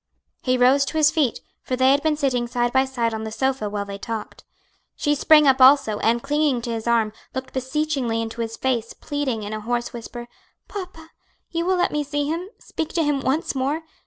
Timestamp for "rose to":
0.57-0.97